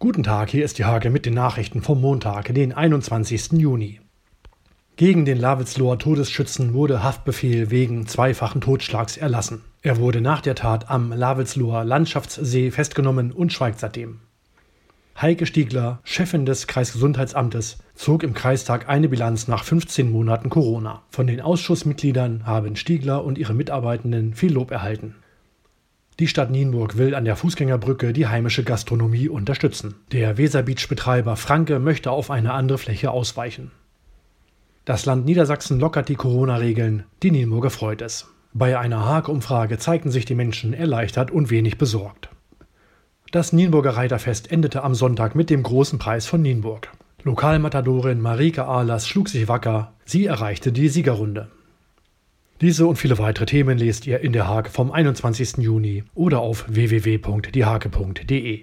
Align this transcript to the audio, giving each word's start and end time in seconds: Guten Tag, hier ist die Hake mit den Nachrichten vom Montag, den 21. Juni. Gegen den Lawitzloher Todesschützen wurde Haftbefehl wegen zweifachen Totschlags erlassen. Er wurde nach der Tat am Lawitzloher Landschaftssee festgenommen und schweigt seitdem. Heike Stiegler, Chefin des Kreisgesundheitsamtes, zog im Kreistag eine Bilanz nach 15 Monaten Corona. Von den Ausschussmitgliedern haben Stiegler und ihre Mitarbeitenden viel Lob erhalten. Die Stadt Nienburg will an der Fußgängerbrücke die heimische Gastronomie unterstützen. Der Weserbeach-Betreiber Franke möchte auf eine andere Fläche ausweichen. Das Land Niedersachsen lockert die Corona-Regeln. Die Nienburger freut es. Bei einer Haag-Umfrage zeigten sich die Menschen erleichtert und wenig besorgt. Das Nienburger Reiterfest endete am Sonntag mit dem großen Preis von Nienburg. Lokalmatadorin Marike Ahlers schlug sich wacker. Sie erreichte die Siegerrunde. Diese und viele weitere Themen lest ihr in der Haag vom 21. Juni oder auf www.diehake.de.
Guten 0.00 0.22
Tag, 0.22 0.50
hier 0.50 0.64
ist 0.64 0.78
die 0.78 0.84
Hake 0.84 1.10
mit 1.10 1.26
den 1.26 1.34
Nachrichten 1.34 1.82
vom 1.82 2.00
Montag, 2.00 2.54
den 2.54 2.72
21. 2.72 3.54
Juni. 3.54 3.98
Gegen 4.94 5.24
den 5.24 5.40
Lawitzloher 5.40 5.98
Todesschützen 5.98 6.72
wurde 6.72 7.02
Haftbefehl 7.02 7.72
wegen 7.72 8.06
zweifachen 8.06 8.60
Totschlags 8.60 9.16
erlassen. 9.16 9.64
Er 9.82 9.96
wurde 9.96 10.20
nach 10.20 10.40
der 10.40 10.54
Tat 10.54 10.88
am 10.88 11.12
Lawitzloher 11.12 11.82
Landschaftssee 11.82 12.70
festgenommen 12.70 13.32
und 13.32 13.52
schweigt 13.52 13.80
seitdem. 13.80 14.20
Heike 15.20 15.46
Stiegler, 15.46 15.98
Chefin 16.04 16.46
des 16.46 16.68
Kreisgesundheitsamtes, 16.68 17.78
zog 17.96 18.22
im 18.22 18.34
Kreistag 18.34 18.88
eine 18.88 19.08
Bilanz 19.08 19.48
nach 19.48 19.64
15 19.64 20.12
Monaten 20.12 20.48
Corona. 20.48 21.02
Von 21.10 21.26
den 21.26 21.40
Ausschussmitgliedern 21.40 22.46
haben 22.46 22.76
Stiegler 22.76 23.24
und 23.24 23.36
ihre 23.36 23.52
Mitarbeitenden 23.52 24.34
viel 24.34 24.52
Lob 24.52 24.70
erhalten. 24.70 25.16
Die 26.20 26.26
Stadt 26.26 26.50
Nienburg 26.50 26.98
will 26.98 27.14
an 27.14 27.24
der 27.24 27.36
Fußgängerbrücke 27.36 28.12
die 28.12 28.26
heimische 28.26 28.64
Gastronomie 28.64 29.28
unterstützen. 29.28 29.94
Der 30.10 30.36
Weserbeach-Betreiber 30.36 31.36
Franke 31.36 31.78
möchte 31.78 32.10
auf 32.10 32.32
eine 32.32 32.54
andere 32.54 32.78
Fläche 32.78 33.12
ausweichen. 33.12 33.70
Das 34.84 35.06
Land 35.06 35.26
Niedersachsen 35.26 35.78
lockert 35.78 36.08
die 36.08 36.16
Corona-Regeln. 36.16 37.04
Die 37.22 37.30
Nienburger 37.30 37.70
freut 37.70 38.02
es. 38.02 38.26
Bei 38.52 38.76
einer 38.76 39.04
Haag-Umfrage 39.04 39.78
zeigten 39.78 40.10
sich 40.10 40.24
die 40.24 40.34
Menschen 40.34 40.72
erleichtert 40.72 41.30
und 41.30 41.50
wenig 41.50 41.78
besorgt. 41.78 42.30
Das 43.30 43.52
Nienburger 43.52 43.90
Reiterfest 43.90 44.50
endete 44.50 44.82
am 44.82 44.96
Sonntag 44.96 45.36
mit 45.36 45.50
dem 45.50 45.62
großen 45.62 46.00
Preis 46.00 46.26
von 46.26 46.42
Nienburg. 46.42 46.88
Lokalmatadorin 47.22 48.20
Marike 48.20 48.64
Ahlers 48.64 49.06
schlug 49.06 49.28
sich 49.28 49.46
wacker. 49.46 49.92
Sie 50.04 50.26
erreichte 50.26 50.72
die 50.72 50.88
Siegerrunde. 50.88 51.48
Diese 52.60 52.88
und 52.88 52.96
viele 52.96 53.18
weitere 53.18 53.46
Themen 53.46 53.78
lest 53.78 54.04
ihr 54.08 54.18
in 54.18 54.32
der 54.32 54.48
Haag 54.48 54.68
vom 54.68 54.90
21. 54.90 55.58
Juni 55.58 56.02
oder 56.16 56.40
auf 56.40 56.64
www.diehake.de. 56.66 58.56